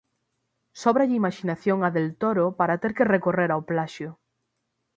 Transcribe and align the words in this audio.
Sóbralle 0.81 1.19
imaxinación 1.21 1.79
a 1.87 1.89
Del 1.95 2.09
Toro 2.21 2.45
para 2.59 2.79
ter 2.81 2.91
que 2.97 3.09
recorrer 3.15 3.49
ao 3.53 3.65
plaxio. 3.69 4.11